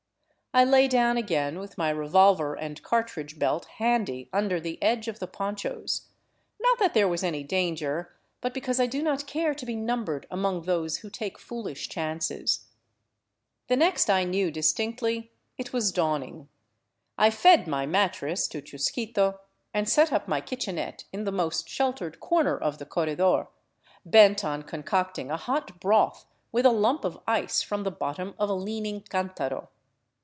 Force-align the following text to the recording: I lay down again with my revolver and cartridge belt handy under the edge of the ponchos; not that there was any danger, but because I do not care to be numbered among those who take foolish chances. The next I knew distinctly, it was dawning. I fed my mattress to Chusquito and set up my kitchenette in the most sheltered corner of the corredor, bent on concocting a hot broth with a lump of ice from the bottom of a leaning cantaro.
I 0.53 0.65
lay 0.65 0.89
down 0.89 1.15
again 1.15 1.59
with 1.59 1.77
my 1.77 1.89
revolver 1.91 2.55
and 2.55 2.83
cartridge 2.83 3.39
belt 3.39 3.63
handy 3.77 4.29
under 4.33 4.59
the 4.59 4.83
edge 4.83 5.07
of 5.07 5.19
the 5.19 5.25
ponchos; 5.27 6.09
not 6.59 6.77
that 6.79 6.93
there 6.93 7.07
was 7.07 7.23
any 7.23 7.41
danger, 7.41 8.13
but 8.41 8.53
because 8.53 8.77
I 8.77 8.85
do 8.85 9.01
not 9.01 9.25
care 9.27 9.55
to 9.55 9.65
be 9.65 9.77
numbered 9.77 10.27
among 10.29 10.63
those 10.63 10.97
who 10.97 11.09
take 11.09 11.39
foolish 11.39 11.87
chances. 11.87 12.65
The 13.69 13.77
next 13.77 14.09
I 14.09 14.25
knew 14.25 14.51
distinctly, 14.51 15.31
it 15.57 15.71
was 15.71 15.93
dawning. 15.93 16.49
I 17.17 17.29
fed 17.29 17.65
my 17.65 17.85
mattress 17.85 18.45
to 18.49 18.61
Chusquito 18.61 19.39
and 19.73 19.87
set 19.87 20.11
up 20.11 20.27
my 20.27 20.41
kitchenette 20.41 21.05
in 21.13 21.23
the 21.23 21.31
most 21.31 21.69
sheltered 21.69 22.19
corner 22.19 22.57
of 22.57 22.77
the 22.77 22.85
corredor, 22.85 23.47
bent 24.03 24.43
on 24.43 24.63
concocting 24.63 25.31
a 25.31 25.37
hot 25.37 25.79
broth 25.79 26.25
with 26.51 26.65
a 26.65 26.71
lump 26.73 27.05
of 27.05 27.17
ice 27.25 27.61
from 27.61 27.83
the 27.83 27.89
bottom 27.89 28.35
of 28.37 28.49
a 28.49 28.53
leaning 28.53 28.99
cantaro. 28.99 29.69